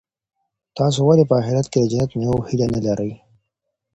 [0.77, 3.11] تاسي ولي په اخیرت کي د جنت د مېوو هیله نه لرئ؟